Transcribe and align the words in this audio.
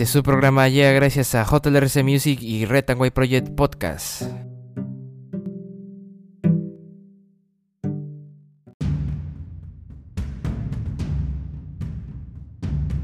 Este 0.00 0.12
su 0.12 0.22
programa 0.22 0.66
llega 0.70 0.92
gracias 0.92 1.34
a 1.34 1.44
JLRC 1.44 2.02
Music 2.02 2.40
y 2.40 2.64
White 2.98 3.10
Project 3.10 3.50
Podcast. 3.54 4.49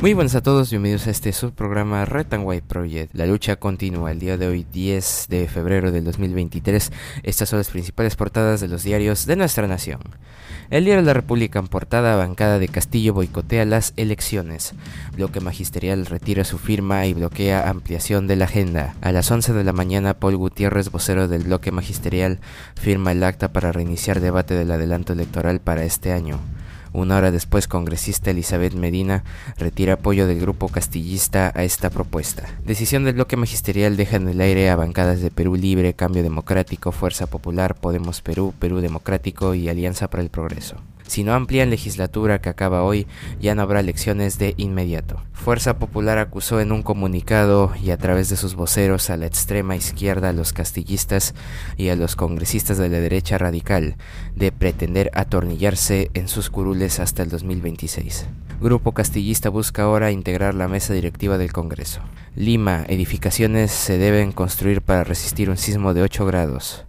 Muy 0.06 0.14
buenas 0.14 0.36
a 0.36 0.40
todos, 0.40 0.70
bienvenidos 0.70 1.08
a 1.08 1.10
este 1.10 1.32
subprograma 1.32 2.04
Red 2.04 2.32
and 2.32 2.46
White 2.46 2.68
Project. 2.68 3.12
La 3.12 3.26
lucha 3.26 3.56
continúa 3.56 4.12
el 4.12 4.20
día 4.20 4.36
de 4.36 4.46
hoy, 4.46 4.64
10 4.72 5.26
de 5.28 5.48
febrero 5.48 5.90
del 5.90 6.04
2023. 6.04 6.92
Estas 7.24 7.48
son 7.48 7.58
las 7.58 7.70
principales 7.70 8.14
portadas 8.14 8.60
de 8.60 8.68
los 8.68 8.84
diarios 8.84 9.26
de 9.26 9.34
nuestra 9.34 9.66
nación. 9.66 9.98
El 10.70 10.84
diario 10.84 11.02
de 11.02 11.08
la 11.08 11.12
República 11.12 11.58
en 11.58 11.66
portada, 11.66 12.14
bancada 12.14 12.60
de 12.60 12.68
Castillo 12.68 13.14
boicotea 13.14 13.64
las 13.64 13.94
elecciones. 13.96 14.74
Bloque 15.16 15.40
magisterial 15.40 16.06
retira 16.06 16.44
su 16.44 16.58
firma 16.58 17.04
y 17.06 17.12
bloquea 17.12 17.68
ampliación 17.68 18.28
de 18.28 18.36
la 18.36 18.44
agenda. 18.44 18.94
A 19.00 19.10
las 19.10 19.28
11 19.28 19.54
de 19.54 19.64
la 19.64 19.72
mañana, 19.72 20.14
Paul 20.14 20.36
Gutiérrez, 20.36 20.92
vocero 20.92 21.26
del 21.26 21.42
bloque 21.42 21.72
magisterial, 21.72 22.38
firma 22.76 23.10
el 23.10 23.24
acta 23.24 23.52
para 23.52 23.72
reiniciar 23.72 24.20
debate 24.20 24.54
del 24.54 24.70
adelanto 24.70 25.14
electoral 25.14 25.58
para 25.58 25.82
este 25.82 26.12
año. 26.12 26.38
Una 26.96 27.18
hora 27.18 27.30
después, 27.30 27.68
congresista 27.68 28.30
Elizabeth 28.30 28.72
Medina 28.72 29.22
retira 29.58 29.92
apoyo 29.92 30.26
del 30.26 30.40
grupo 30.40 30.68
castillista 30.68 31.52
a 31.54 31.62
esta 31.62 31.90
propuesta. 31.90 32.48
Decisión 32.64 33.04
del 33.04 33.16
bloque 33.16 33.36
magisterial 33.36 33.98
deja 33.98 34.16
en 34.16 34.30
el 34.30 34.40
aire 34.40 34.70
a 34.70 34.76
bancadas 34.76 35.20
de 35.20 35.30
Perú 35.30 35.56
Libre, 35.56 35.92
Cambio 35.92 36.22
Democrático, 36.22 36.92
Fuerza 36.92 37.26
Popular, 37.26 37.74
Podemos 37.74 38.22
Perú, 38.22 38.54
Perú 38.58 38.80
Democrático 38.80 39.52
y 39.52 39.68
Alianza 39.68 40.08
para 40.08 40.22
el 40.22 40.30
Progreso. 40.30 40.76
Si 41.06 41.24
no 41.24 41.34
amplían 41.34 41.70
legislatura 41.70 42.40
que 42.40 42.48
acaba 42.48 42.82
hoy, 42.82 43.06
ya 43.40 43.54
no 43.54 43.62
habrá 43.62 43.80
elecciones 43.80 44.38
de 44.38 44.54
inmediato. 44.56 45.22
Fuerza 45.32 45.78
Popular 45.78 46.18
acusó 46.18 46.60
en 46.60 46.72
un 46.72 46.82
comunicado 46.82 47.72
y 47.82 47.90
a 47.90 47.98
través 47.98 48.28
de 48.28 48.36
sus 48.36 48.54
voceros 48.54 49.10
a 49.10 49.16
la 49.16 49.26
extrema 49.26 49.76
izquierda, 49.76 50.30
a 50.30 50.32
los 50.32 50.52
castillistas 50.52 51.34
y 51.76 51.90
a 51.90 51.96
los 51.96 52.16
congresistas 52.16 52.78
de 52.78 52.88
la 52.88 52.98
derecha 52.98 53.38
radical 53.38 53.96
de 54.34 54.50
pretender 54.50 55.10
atornillarse 55.14 56.10
en 56.14 56.28
sus 56.28 56.50
curules 56.50 56.98
hasta 56.98 57.22
el 57.22 57.28
2026. 57.28 58.26
Grupo 58.60 58.92
Castillista 58.92 59.50
busca 59.50 59.82
ahora 59.82 60.10
integrar 60.10 60.54
la 60.54 60.66
mesa 60.66 60.94
directiva 60.94 61.36
del 61.36 61.52
Congreso. 61.52 62.00
Lima, 62.34 62.84
edificaciones 62.88 63.70
se 63.70 63.98
deben 63.98 64.32
construir 64.32 64.80
para 64.80 65.04
resistir 65.04 65.50
un 65.50 65.58
sismo 65.58 65.92
de 65.92 66.02
8 66.02 66.24
grados. 66.24 66.85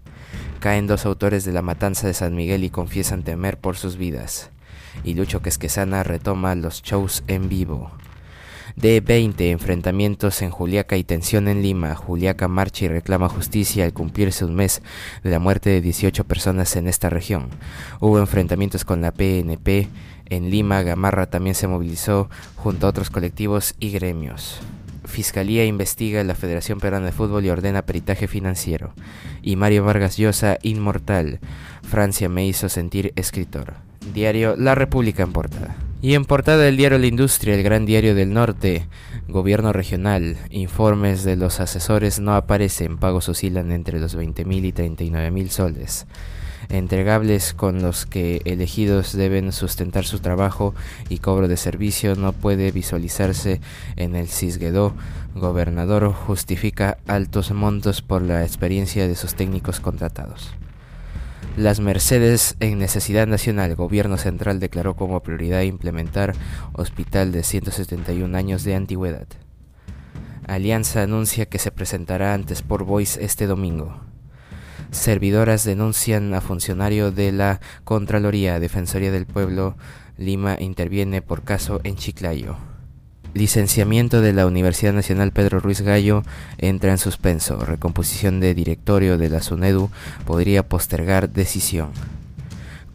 Caen 0.60 0.88
dos 0.88 1.06
autores 1.06 1.46
de 1.46 1.52
la 1.52 1.62
matanza 1.62 2.08
de 2.08 2.14
San 2.14 2.36
Miguel 2.36 2.64
y 2.64 2.70
confiesan 2.70 3.24
temer 3.24 3.60
por 3.60 3.78
sus 3.78 3.96
vidas. 3.96 4.50
Y 5.04 5.14
Lucho 5.14 5.42
Quesquesana 5.42 6.04
retoma 6.04 6.56
los 6.56 6.82
shows 6.82 7.24
en 7.28 7.48
vivo. 7.48 7.92
De 8.76 9.00
20 9.02 9.52
enfrentamientos 9.52 10.42
en 10.42 10.50
Juliaca 10.50 10.98
y 10.98 11.04
tensión 11.04 11.48
en 11.48 11.62
Lima. 11.62 11.96
Juliaca 11.96 12.48
marcha 12.48 12.86
y 12.86 12.88
reclama 12.88 13.30
justicia 13.30 13.86
al 13.86 13.94
cumplirse 13.94 14.46
un 14.46 14.56
mes 14.56 14.82
de 15.24 15.30
la 15.30 15.40
muerte 15.40 15.70
de 15.70 15.82
18 15.82 16.24
personas 16.26 16.76
en 16.76 16.88
esta 16.88 17.10
región. 17.10 17.50
Hubo 18.00 18.20
enfrentamientos 18.20 18.84
con 18.84 19.02
la 19.02 19.12
PNP. 19.12 19.88
En 20.30 20.50
Lima, 20.50 20.82
Gamarra 20.82 21.28
también 21.28 21.56
se 21.56 21.68
movilizó 21.68 22.30
junto 22.56 22.88
a 22.88 22.90
otros 22.90 23.10
colectivos 23.10 23.76
y 23.80 23.92
gremios. 23.92 24.60
Fiscalía 25.08 25.66
investiga 25.66 26.24
la 26.24 26.36
Federación 26.36 26.80
Peruana 26.80 27.08
de 27.08 27.12
Fútbol 27.12 27.46
y 27.46 27.50
ordena 27.50 27.82
peritaje 27.82 28.28
financiero. 28.28 28.94
Y 29.42 29.56
Mario 29.56 29.84
Vargas 29.84 30.18
Llosa, 30.18 30.60
inmortal. 30.62 31.40
Francia 31.82 32.30
me 32.30 32.46
hizo 32.46 32.70
sentir 32.70 33.14
escritor. 33.16 33.76
Diario 34.14 34.56
La 34.58 34.76
República 34.76 35.24
en 35.24 35.34
portada. 35.34 35.76
Y 36.02 36.14
en 36.14 36.26
portada 36.26 36.64
del 36.64 36.78
diario 36.78 37.00
La 37.00 37.08
Industria, 37.08 37.56
el 37.56 37.64
gran 37.64 37.86
diario 37.86 38.14
del 38.14 38.34
norte, 38.34 38.88
gobierno 39.28 39.74
regional, 39.74 40.38
informes 40.52 41.24
de 41.24 41.38
los 41.38 41.60
asesores 41.60 42.20
no 42.20 42.36
aparecen, 42.36 42.98
pagos 42.98 43.30
oscilan 43.30 43.72
entre 43.72 44.00
los 44.00 44.16
20.000 44.16 44.66
y 44.66 44.72
39.000 44.72 45.48
soles 45.48 46.08
entregables 46.70 47.54
con 47.54 47.82
los 47.82 48.06
que 48.06 48.42
elegidos 48.46 49.14
deben 49.14 49.52
sustentar 49.52 50.06
su 50.06 50.20
trabajo 50.20 50.74
y 51.10 51.20
cobro 51.20 51.48
de 51.48 51.58
servicio 51.58 52.16
no 52.16 52.34
puede 52.34 52.72
visualizarse 52.72 53.62
en 53.96 54.16
el 54.16 54.28
Cisguedó. 54.28 54.94
Gobernador 55.36 56.12
justifica 56.14 56.98
altos 57.08 57.52
montos 57.52 58.02
por 58.02 58.22
la 58.22 58.44
experiencia 58.44 59.08
de 59.08 59.16
sus 59.16 59.36
técnicos 59.36 59.80
contratados. 59.80 60.52
Las 61.58 61.80
Mercedes 61.80 62.56
en 62.60 62.78
necesidad 62.78 63.26
nacional. 63.26 63.76
Gobierno 63.76 64.18
central 64.18 64.60
declaró 64.60 64.96
como 64.96 65.24
prioridad 65.24 65.62
implementar 65.62 66.34
hospital 66.74 67.32
de 67.32 67.42
171 67.42 68.38
años 68.38 68.64
de 68.64 68.76
antigüedad. 68.76 69.28
Alianza 70.46 71.02
anuncia 71.02 71.48
que 71.48 71.60
se 71.60 71.72
presentará 71.72 72.34
ante 72.34 72.54
Sport 72.54 72.86
Boys 72.86 73.18
este 73.18 73.48
domingo. 73.48 74.07
Servidoras 74.98 75.64
denuncian 75.64 76.34
a 76.34 76.42
funcionario 76.42 77.12
de 77.12 77.32
la 77.32 77.62
Contraloría 77.84 78.60
Defensoría 78.60 79.12
del 79.12 79.28
Pueblo. 79.28 79.78
Lima 80.18 80.58
interviene 80.60 81.22
por 81.22 81.44
caso 81.44 81.80
en 81.84 81.96
Chiclayo. 81.96 82.58
Licenciamiento 83.36 84.22
de 84.22 84.34
la 84.34 84.48
Universidad 84.48 84.94
Nacional 84.94 85.32
Pedro 85.32 85.60
Ruiz 85.60 85.82
Gallo 85.82 86.24
entra 86.58 86.92
en 86.92 86.98
suspenso. 86.98 87.58
Recomposición 87.58 88.40
de 88.40 88.56
directorio 88.56 89.20
de 89.20 89.30
la 89.30 89.44
SUNEDU 89.44 89.92
podría 90.26 90.68
postergar 90.68 91.30
decisión. 91.30 91.92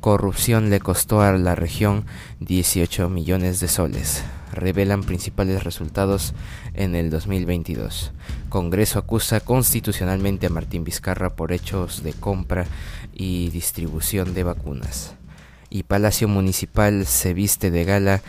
Corrupción 0.01 0.71
le 0.71 0.81
costó 0.81 1.23
a 1.23 1.33
la 1.33 1.55
región 1.55 2.05
18 2.41 3.09
millones 3.11 3.61
de 3.61 3.69
soles 3.69 4.25
revelan 4.53 5.03
principales 5.03 5.65
resultados 5.65 6.35
en 6.75 6.95
el 6.95 7.11
2022. 7.11 8.13
Congreso 8.49 8.99
acusa 8.99 9.41
constitucionalmente 9.41 10.47
a 10.47 10.51
Martín 10.51 10.85
Vizcarra 10.85 11.31
por 11.31 11.53
hechos 11.53 12.03
de 12.03 12.13
compra 12.13 12.67
y 13.13 13.51
distribución 13.51 14.35
de 14.35 14.45
vacunas. 14.45 15.15
Y 15.71 15.85
Palacio 15.85 16.29
Municipal 16.29 17.07
se 17.07 17.35
viste 17.35 17.71
de 17.71 17.85
gala 17.85 18.23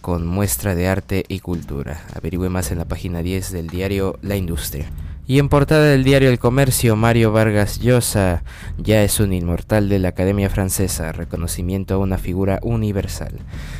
con 0.00 0.26
muestra 0.26 0.74
de 0.74 0.88
arte 0.88 1.24
y 1.28 1.40
cultura. 1.40 2.04
Averigüe 2.14 2.48
más 2.48 2.70
en 2.70 2.78
la 2.78 2.84
página 2.84 3.22
10 3.22 3.52
del 3.52 3.68
diario 3.68 4.18
La 4.22 4.36
Industria. 4.36 4.86
Y 5.28 5.40
en 5.40 5.48
portada 5.48 5.86
del 5.86 6.04
diario 6.04 6.30
El 6.30 6.38
Comercio, 6.38 6.94
Mario 6.94 7.32
Vargas 7.32 7.80
Llosa 7.80 8.44
ya 8.78 9.02
es 9.02 9.18
un 9.18 9.32
inmortal 9.32 9.88
de 9.88 9.98
la 9.98 10.10
Academia 10.10 10.48
Francesa, 10.48 11.10
reconocimiento 11.10 11.94
a 11.94 11.98
una 11.98 12.16
figura 12.16 12.60
universal. 12.62 13.32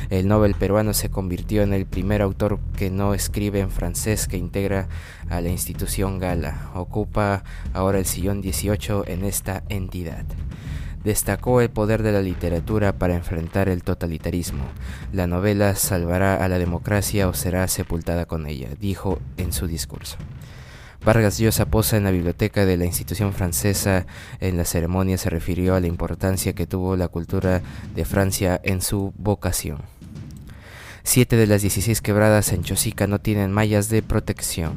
El 0.09 0.27
Nobel 0.27 0.55
peruano 0.55 0.93
se 0.93 1.09
convirtió 1.09 1.63
en 1.63 1.71
el 1.71 1.85
primer 1.85 2.21
autor 2.21 2.59
que 2.75 2.89
no 2.89 3.13
escribe 3.13 3.61
en 3.61 3.71
francés 3.71 4.27
que 4.27 4.35
integra 4.35 4.89
a 5.29 5.39
la 5.39 5.47
institución 5.47 6.19
Gala. 6.19 6.69
Ocupa 6.75 7.45
ahora 7.71 7.99
el 7.99 8.05
sillón 8.05 8.41
18 8.41 9.05
en 9.07 9.23
esta 9.23 9.63
entidad. 9.69 10.25
Destacó 11.05 11.61
el 11.61 11.69
poder 11.69 12.03
de 12.03 12.11
la 12.11 12.21
literatura 12.21 12.97
para 12.97 13.15
enfrentar 13.15 13.69
el 13.69 13.83
totalitarismo. 13.83 14.65
La 15.13 15.27
novela 15.27 15.75
salvará 15.75 16.43
a 16.43 16.49
la 16.49 16.59
democracia 16.59 17.29
o 17.29 17.33
será 17.33 17.65
sepultada 17.69 18.25
con 18.25 18.47
ella, 18.47 18.67
dijo 18.81 19.19
en 19.37 19.53
su 19.53 19.67
discurso. 19.67 20.17
Vargas 21.03 21.37
Llosa 21.37 21.65
posa 21.65 21.97
en 21.97 22.03
la 22.03 22.11
biblioteca 22.11 22.65
de 22.65 22.77
la 22.77 22.85
institución 22.85 23.33
francesa. 23.33 24.05
En 24.39 24.57
la 24.57 24.65
ceremonia 24.65 25.17
se 25.17 25.29
refirió 25.29 25.75
a 25.75 25.79
la 25.79 25.87
importancia 25.87 26.53
que 26.53 26.67
tuvo 26.67 26.95
la 26.95 27.07
cultura 27.07 27.61
de 27.95 28.05
Francia 28.05 28.59
en 28.63 28.81
su 28.81 29.13
vocación. 29.17 29.81
Siete 31.09 31.37
de 31.37 31.47
las 31.47 31.61
16 31.61 32.01
quebradas 32.01 32.51
en 32.51 32.63
Chosica 32.63 33.07
no 33.07 33.21
tienen 33.21 33.53
mallas 33.53 33.87
de 33.87 34.01
protección. 34.01 34.73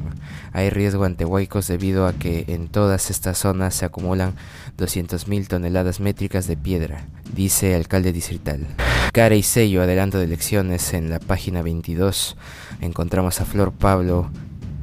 Hay 0.53 0.69
riesgo 0.69 1.03
ante 1.03 1.25
huaicos 1.25 1.67
debido 1.67 2.07
a 2.07 2.13
que 2.13 2.45
en 2.47 2.69
todas 2.69 3.09
estas 3.09 3.37
zonas 3.37 3.75
se 3.75 3.83
acumulan 3.83 4.35
200.000 4.77 5.47
toneladas 5.47 5.99
métricas 5.99 6.47
de 6.47 6.55
piedra, 6.55 7.05
dice 7.35 7.71
el 7.71 7.81
alcalde 7.81 8.13
distrital. 8.13 8.65
Cara 9.11 9.35
y 9.35 9.43
sello, 9.43 9.81
adelanto 9.81 10.19
de 10.19 10.23
elecciones 10.23 10.93
en 10.93 11.09
la 11.09 11.19
página 11.19 11.61
22. 11.63 12.37
Encontramos 12.79 13.41
a 13.41 13.45
Flor 13.45 13.73
Pablo 13.73 14.31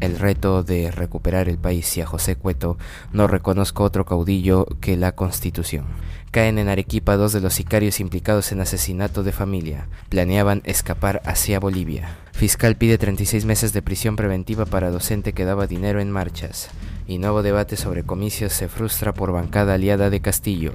el 0.00 0.18
reto 0.18 0.62
de 0.62 0.90
recuperar 0.90 1.48
el 1.48 1.58
país 1.58 1.96
y 1.96 2.00
a 2.00 2.06
José 2.06 2.36
Cueto, 2.36 2.78
no 3.12 3.26
reconozco 3.26 3.84
otro 3.84 4.04
caudillo 4.04 4.66
que 4.80 4.96
la 4.96 5.12
Constitución. 5.12 5.86
Caen 6.30 6.58
en 6.58 6.68
Arequipa 6.68 7.16
dos 7.16 7.32
de 7.32 7.40
los 7.40 7.54
sicarios 7.54 8.00
implicados 8.00 8.52
en 8.52 8.60
asesinato 8.60 9.22
de 9.22 9.32
familia. 9.32 9.88
Planeaban 10.10 10.60
escapar 10.64 11.22
hacia 11.24 11.58
Bolivia. 11.58 12.18
Fiscal 12.32 12.76
pide 12.76 12.98
36 12.98 13.46
meses 13.46 13.72
de 13.72 13.82
prisión 13.82 14.14
preventiva 14.16 14.66
para 14.66 14.90
docente 14.90 15.32
que 15.32 15.46
daba 15.46 15.66
dinero 15.66 16.00
en 16.00 16.10
marchas. 16.10 16.68
Y 17.06 17.18
nuevo 17.18 17.42
debate 17.42 17.76
sobre 17.76 18.04
comicios 18.04 18.52
se 18.52 18.68
frustra 18.68 19.14
por 19.14 19.32
bancada 19.32 19.74
aliada 19.74 20.10
de 20.10 20.20
Castillo. 20.20 20.74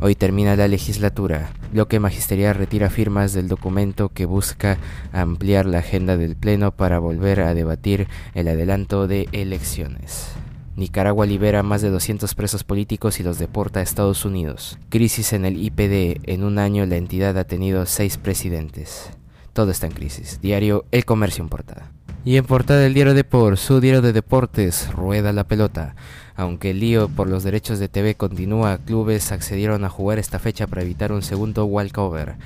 Hoy 0.00 0.14
termina 0.14 0.54
la 0.54 0.68
legislatura. 0.68 1.50
Bloque 1.74 1.98
Magisterial 1.98 2.54
retira 2.54 2.88
firmas 2.88 3.32
del 3.32 3.48
documento 3.48 4.08
que 4.08 4.26
busca 4.26 4.78
ampliar 5.12 5.66
la 5.66 5.78
agenda 5.78 6.16
del 6.16 6.36
Pleno 6.36 6.70
para 6.70 7.00
volver 7.00 7.40
a 7.40 7.52
debatir 7.52 8.06
el 8.36 8.46
adelanto 8.46 9.08
de 9.08 9.28
elecciones. 9.32 10.28
Nicaragua 10.76 11.26
libera 11.26 11.64
más 11.64 11.82
de 11.82 11.90
200 11.90 12.32
presos 12.36 12.62
políticos 12.62 13.18
y 13.18 13.24
los 13.24 13.40
deporta 13.40 13.80
a 13.80 13.82
Estados 13.82 14.24
Unidos. 14.24 14.78
Crisis 14.88 15.32
en 15.32 15.44
el 15.44 15.60
IPD. 15.60 16.20
En 16.30 16.44
un 16.44 16.60
año 16.60 16.86
la 16.86 16.94
entidad 16.94 17.36
ha 17.38 17.42
tenido 17.42 17.86
seis 17.86 18.18
presidentes. 18.18 19.10
Todo 19.52 19.72
está 19.72 19.88
en 19.88 19.94
crisis. 19.94 20.38
Diario 20.40 20.84
El 20.92 21.04
Comercio 21.04 21.42
en 21.42 21.48
portada. 21.48 21.90
Y 22.26 22.38
en 22.38 22.46
portada 22.46 22.80
del 22.80 22.94
diario 22.94 23.12
Deport, 23.12 23.58
su 23.58 23.80
diario 23.80 24.00
de 24.00 24.14
deportes, 24.14 24.90
rueda 24.92 25.34
la 25.34 25.44
pelota. 25.44 25.94
Aunque 26.36 26.70
el 26.70 26.80
lío 26.80 27.10
por 27.10 27.28
los 27.28 27.44
derechos 27.44 27.78
de 27.78 27.88
TV 27.88 28.14
continúa, 28.14 28.78
clubes 28.78 29.30
accedieron 29.30 29.84
a 29.84 29.90
jugar 29.90 30.18
esta 30.18 30.38
fecha 30.38 30.66
para 30.66 30.80
evitar 30.80 31.12
un 31.12 31.20
segundo 31.20 31.66
walkover. 31.66 32.36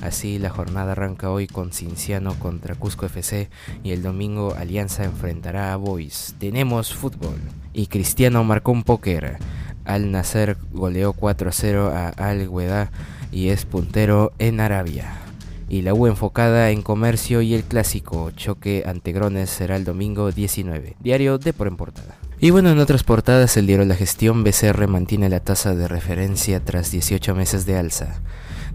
Así 0.00 0.40
la 0.40 0.50
jornada 0.50 0.92
arranca 0.92 1.30
hoy 1.30 1.46
con 1.46 1.72
Cinciano 1.72 2.34
contra 2.40 2.74
Cusco 2.74 3.06
FC 3.06 3.48
y 3.84 3.92
el 3.92 4.02
domingo 4.02 4.56
Alianza 4.58 5.04
enfrentará 5.04 5.72
a 5.72 5.76
Boys. 5.76 6.34
Tenemos 6.40 6.92
fútbol. 6.92 7.38
Y 7.72 7.86
Cristiano 7.86 8.42
marcó 8.42 8.72
un 8.72 8.82
póker. 8.82 9.38
Al 9.84 10.10
Nacer 10.10 10.56
goleó 10.72 11.14
4-0 11.14 11.92
a 11.92 12.08
Al 12.08 12.48
Weda 12.48 12.90
y 13.30 13.50
es 13.50 13.64
puntero 13.66 14.32
en 14.40 14.58
Arabia 14.58 15.27
y 15.68 15.82
la 15.82 15.94
U 15.94 16.06
enfocada 16.06 16.70
en 16.70 16.82
comercio 16.82 17.42
y 17.42 17.54
el 17.54 17.64
clásico 17.64 18.30
choque 18.32 18.84
ante 18.86 19.12
Grones 19.12 19.50
será 19.50 19.76
el 19.76 19.84
domingo 19.84 20.32
19. 20.32 20.96
Diario 21.00 21.38
de 21.38 21.52
por 21.52 21.68
en 21.68 21.76
portada. 21.76 22.16
Y 22.40 22.50
bueno, 22.50 22.70
en 22.70 22.78
otras 22.78 23.02
portadas 23.02 23.56
el 23.56 23.66
diario 23.66 23.84
La 23.84 23.96
Gestión 23.96 24.44
BCR 24.44 24.86
mantiene 24.86 25.28
la 25.28 25.40
tasa 25.40 25.74
de 25.74 25.88
referencia 25.88 26.64
tras 26.64 26.90
18 26.92 27.34
meses 27.34 27.66
de 27.66 27.76
alza. 27.76 28.20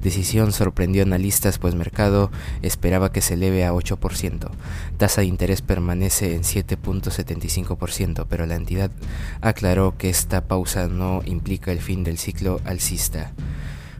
Decisión 0.01 0.51
sorprendió 0.51 1.01
a 1.01 1.05
analistas 1.05 1.59
pues 1.59 1.75
mercado 1.75 2.29
esperaba 2.61 3.13
que 3.13 3.21
se 3.21 3.35
eleve 3.35 3.65
a 3.65 3.71
8%. 3.71 4.49
Tasa 4.97 5.21
de 5.21 5.27
interés 5.27 5.61
permanece 5.61 6.35
en 6.35 6.41
7.75%, 6.41 8.25
pero 8.29 8.45
la 8.45 8.55
entidad 8.55 8.91
aclaró 9.39 9.97
que 9.97 10.09
esta 10.09 10.45
pausa 10.45 10.87
no 10.87 11.21
implica 11.23 11.71
el 11.71 11.79
fin 11.79 12.03
del 12.03 12.17
ciclo 12.17 12.59
alcista. 12.65 13.31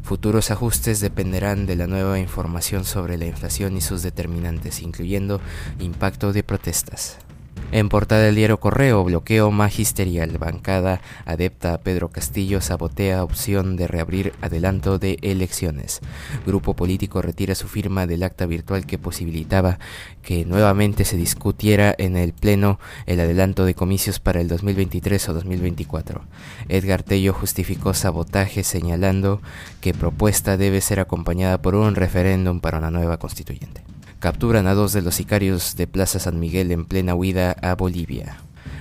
Futuros 0.04 0.52
ajustes 0.52 1.00
dependerán 1.00 1.66
de 1.66 1.78
la 1.78 1.88
nueva 1.88 2.20
información 2.20 2.84
sobre 2.84 3.18
la 3.18 3.26
inflación 3.26 3.78
y 3.78 3.82
sus 3.82 4.04
determinantes, 4.04 4.82
incluyendo 4.82 5.40
impacto 5.80 6.34
de 6.34 6.44
protestas. 6.44 7.18
En 7.74 7.90
portada 7.90 8.22
del 8.22 8.36
diario 8.36 8.60
Correo, 8.60 9.04
bloqueo 9.04 9.50
magisterial. 9.50 10.38
Bancada 10.38 11.02
adepta 11.26 11.80
Pedro 11.80 12.10
Castillo 12.10 12.62
sabotea 12.62 13.24
opción 13.24 13.78
de 13.78 13.88
reabrir 13.88 14.34
adelanto 14.42 15.00
de 15.00 15.18
elecciones. 15.24 16.00
Grupo 16.46 16.76
político 16.76 17.24
retira 17.24 17.56
su 17.56 17.68
firma 17.68 18.06
del 18.06 18.22
acta 18.22 18.46
virtual 18.46 18.86
que 18.86 19.00
posibilitaba 19.00 19.80
que 20.22 20.46
nuevamente 20.46 21.04
se 21.04 21.18
discutiera 21.18 21.96
en 21.98 22.16
el 22.16 22.34
Pleno 22.34 22.78
el 23.08 23.20
adelanto 23.20 23.66
de 23.66 23.74
comicios 23.74 24.20
para 24.20 24.40
el 24.40 24.48
2023 24.50 25.30
o 25.30 25.34
2024. 25.34 26.22
Edgar 26.70 27.02
Tello 27.02 27.34
justificó 27.34 27.96
sabotaje 27.96 28.64
señalando 28.64 29.42
que 29.82 29.96
propuesta 29.96 30.58
debe 30.58 30.80
ser 30.80 31.00
acompañada 31.00 31.60
por 31.60 31.74
un 31.74 31.96
referéndum 31.96 32.60
para 32.60 32.78
una 32.78 32.92
nueva 32.92 33.18
constituyente. 33.18 33.93
Capturan 34.24 34.68
a 34.68 34.74
dos 34.74 34.94
de 34.94 35.02
los 35.02 35.16
sicarios 35.16 35.76
de 35.76 35.86
Plaza 35.86 36.18
San 36.18 36.40
Miguel 36.40 36.72
en 36.72 36.86
plena 36.86 37.14
huida 37.14 37.58
a 37.62 37.76
Bolivia. 37.76 38.38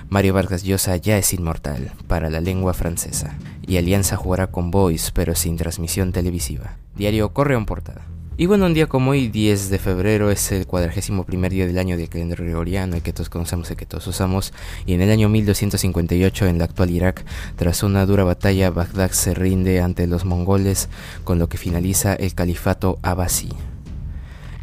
Mario 0.07 0.33
Vargas 0.33 0.63
Llosa 0.63 0.95
ya 0.95 1.17
es 1.17 1.33
inmortal 1.33 1.91
para 2.07 2.29
la 2.29 2.39
lengua 2.39 2.73
francesa 2.73 3.35
y 3.67 3.75
Alianza 3.75 4.15
jugará 4.15 4.47
con 4.47 4.71
Boys 4.71 5.11
pero 5.11 5.35
sin 5.35 5.57
transmisión 5.57 6.13
televisiva. 6.13 6.77
Diario 6.95 7.33
Correón 7.33 7.65
Portada. 7.65 8.05
Y 8.37 8.45
bueno, 8.45 8.67
un 8.67 8.73
día 8.73 8.87
como 8.87 9.11
hoy, 9.11 9.27
10 9.27 9.69
de 9.69 9.79
febrero, 9.79 10.31
es 10.31 10.49
el 10.53 10.65
cuadragésimo 10.65 11.25
primer 11.25 11.51
día 11.51 11.67
del 11.67 11.77
año 11.77 11.97
del 11.97 12.07
calendario 12.07 12.45
gregoriano, 12.45 12.95
el 12.95 13.01
que 13.01 13.11
todos 13.11 13.27
conocemos 13.27 13.69
y 13.69 13.75
que 13.75 13.85
todos 13.85 14.07
usamos. 14.07 14.53
Y 14.85 14.93
en 14.93 15.01
el 15.01 15.11
año 15.11 15.27
1258, 15.27 16.47
en 16.47 16.57
la 16.57 16.63
actual 16.63 16.89
Irak, 16.89 17.25
tras 17.57 17.83
una 17.83 18.05
dura 18.05 18.23
batalla, 18.23 18.69
Bagdad 18.69 19.11
se 19.11 19.33
rinde 19.33 19.81
ante 19.81 20.07
los 20.07 20.23
mongoles, 20.23 20.87
con 21.25 21.37
lo 21.37 21.49
que 21.49 21.57
finaliza 21.57 22.13
el 22.13 22.33
califato 22.33 22.97
abasí. 23.01 23.49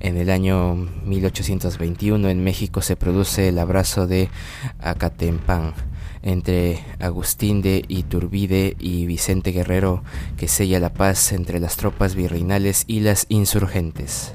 En 0.00 0.17
el 0.17 0.31
año 0.31 0.75
1821 1.05 2.31
en 2.31 2.43
México 2.43 2.81
se 2.81 2.97
produce 2.97 3.49
el 3.49 3.58
abrazo 3.58 4.06
de 4.06 4.31
Acatempán 4.79 5.75
entre 6.23 6.82
Agustín 6.99 7.61
de 7.61 7.85
Iturbide 7.87 8.76
y 8.79 9.05
Vicente 9.05 9.52
Guerrero 9.52 10.02
que 10.38 10.49
sella 10.49 10.81
la 10.81 10.94
paz 10.94 11.32
entre 11.32 11.61
las 11.61 11.76
tropas 11.76 12.14
virreinales 12.14 12.85
y 12.87 13.00
las 13.00 13.26
insurgentes. 13.29 14.32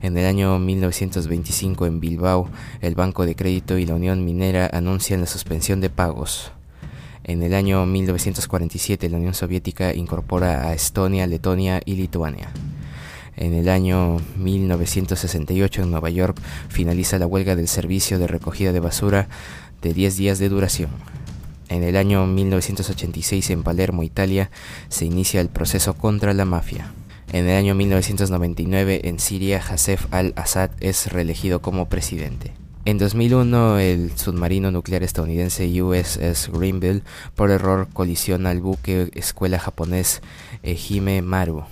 En 0.00 0.16
el 0.16 0.24
año 0.24 0.58
1925 0.58 1.84
en 1.84 2.00
Bilbao, 2.00 2.48
el 2.80 2.94
Banco 2.94 3.26
de 3.26 3.36
Crédito 3.36 3.76
y 3.76 3.84
la 3.84 3.94
Unión 3.94 4.24
Minera 4.24 4.70
anuncian 4.72 5.20
la 5.20 5.26
suspensión 5.26 5.82
de 5.82 5.90
pagos. 5.90 6.52
En 7.22 7.42
el 7.42 7.52
año 7.52 7.84
1947 7.84 9.10
la 9.10 9.18
Unión 9.18 9.34
Soviética 9.34 9.92
incorpora 9.92 10.68
a 10.68 10.72
Estonia, 10.72 11.26
Letonia 11.26 11.82
y 11.84 11.96
Lituania. 11.96 12.50
En 13.36 13.52
el 13.52 13.68
año 13.68 14.16
1968 14.38 15.82
en 15.82 15.90
Nueva 15.90 16.08
York 16.10 16.40
finaliza 16.68 17.18
la 17.18 17.26
huelga 17.26 17.54
del 17.54 17.68
servicio 17.68 18.18
de 18.18 18.26
recogida 18.26 18.72
de 18.72 18.80
basura 18.80 19.28
de 19.82 19.92
10 19.92 20.16
días 20.16 20.38
de 20.38 20.48
duración. 20.48 20.90
En 21.68 21.82
el 21.82 21.96
año 21.96 22.26
1986 22.26 23.50
en 23.50 23.62
Palermo, 23.62 24.02
Italia, 24.02 24.50
se 24.88 25.04
inicia 25.04 25.40
el 25.40 25.48
proceso 25.48 25.94
contra 25.94 26.32
la 26.32 26.44
mafia. 26.44 26.92
En 27.32 27.46
el 27.46 27.56
año 27.56 27.74
1999 27.74 29.02
en 29.04 29.18
Siria, 29.18 29.58
Hasef 29.58 30.06
al-Assad 30.12 30.70
es 30.80 31.12
reelegido 31.12 31.60
como 31.60 31.88
presidente. 31.88 32.52
En 32.84 32.98
2001, 32.98 33.80
el 33.80 34.16
submarino 34.16 34.70
nuclear 34.70 35.02
estadounidense 35.02 35.82
USS 35.82 36.50
Greenville 36.52 37.02
por 37.34 37.50
error 37.50 37.88
colisiona 37.92 38.50
al 38.50 38.60
buque 38.60 39.10
escuela 39.14 39.58
japonés 39.58 40.22
Ehime 40.62 41.20
Maru. 41.20 41.64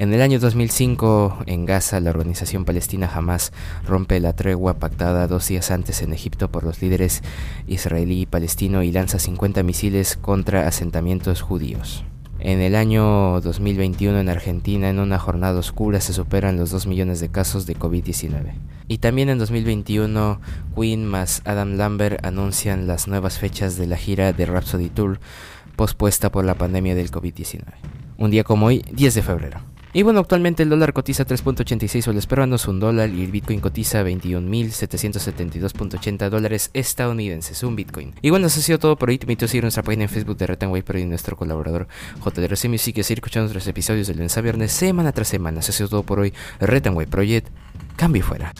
En 0.00 0.14
el 0.14 0.22
año 0.22 0.38
2005, 0.38 1.40
en 1.44 1.66
Gaza, 1.66 2.00
la 2.00 2.08
organización 2.08 2.64
palestina 2.64 3.10
Hamas 3.12 3.52
rompe 3.86 4.18
la 4.18 4.32
tregua 4.32 4.78
pactada 4.78 5.26
dos 5.26 5.48
días 5.48 5.70
antes 5.70 6.00
en 6.00 6.14
Egipto 6.14 6.50
por 6.50 6.64
los 6.64 6.80
líderes 6.80 7.22
israelí 7.66 8.22
y 8.22 8.26
palestino 8.26 8.82
y 8.82 8.92
lanza 8.92 9.18
50 9.18 9.62
misiles 9.62 10.16
contra 10.16 10.66
asentamientos 10.66 11.42
judíos. 11.42 12.02
En 12.38 12.60
el 12.60 12.76
año 12.76 13.42
2021 13.42 14.20
en 14.20 14.30
Argentina, 14.30 14.88
en 14.88 14.98
una 14.98 15.18
jornada 15.18 15.58
oscura, 15.58 16.00
se 16.00 16.14
superan 16.14 16.56
los 16.56 16.70
2 16.70 16.86
millones 16.86 17.20
de 17.20 17.28
casos 17.28 17.66
de 17.66 17.76
COVID-19. 17.76 18.54
Y 18.88 18.98
también 18.98 19.28
en 19.28 19.38
2021, 19.38 20.40
Queen 20.74 21.04
más 21.04 21.42
Adam 21.44 21.76
Lambert 21.76 22.24
anuncian 22.24 22.86
las 22.86 23.06
nuevas 23.06 23.38
fechas 23.38 23.76
de 23.76 23.86
la 23.86 23.98
gira 23.98 24.32
de 24.32 24.46
Rhapsody 24.46 24.88
Tour 24.88 25.20
pospuesta 25.76 26.32
por 26.32 26.46
la 26.46 26.54
pandemia 26.54 26.94
del 26.94 27.10
COVID-19. 27.10 27.99
Un 28.20 28.30
día 28.30 28.44
como 28.44 28.66
hoy, 28.66 28.84
10 28.92 29.14
de 29.14 29.22
febrero. 29.22 29.62
Y 29.94 30.02
bueno, 30.02 30.20
actualmente 30.20 30.62
el 30.62 30.68
dólar 30.68 30.92
cotiza 30.92 31.26
3.86 31.26 32.02
soles 32.02 32.26
peruanos, 32.26 32.68
un 32.68 32.78
dólar, 32.78 33.08
y 33.08 33.24
el 33.24 33.30
Bitcoin 33.30 33.60
cotiza 33.60 34.04
21.772.80 34.04 36.28
dólares 36.28 36.68
estadounidenses, 36.74 37.62
un 37.62 37.76
Bitcoin. 37.76 38.12
Y 38.20 38.28
bueno, 38.28 38.48
eso 38.48 38.60
ha 38.60 38.62
sido 38.62 38.78
todo 38.78 38.96
por 38.96 39.08
hoy. 39.08 39.16
Te 39.16 39.24
invito 39.24 39.46
a 39.46 39.48
seguir 39.48 39.64
nuestra 39.64 39.82
página 39.82 40.02
en 40.02 40.10
Facebook 40.10 40.36
de 40.36 40.48
Retanway 40.48 40.82
Pro 40.82 40.98
y 40.98 41.06
nuestro 41.06 41.34
colaborador 41.34 41.88
JDRC 42.22 42.68
Music 42.68 42.98
y 42.98 43.02
seguir 43.02 43.20
escuchando 43.20 43.46
nuestros 43.46 43.66
episodios 43.66 44.06
del 44.06 44.18
lunes 44.18 44.36
a 44.36 44.42
viernes, 44.42 44.70
semana 44.70 45.12
tras 45.12 45.28
semana. 45.28 45.60
Eso 45.60 45.70
ha 45.70 45.74
sido 45.74 45.88
todo 45.88 46.02
por 46.02 46.20
hoy. 46.20 46.34
Retanway 46.60 47.06
Project, 47.06 47.48
cambio 47.96 48.22
fuera. 48.22 48.52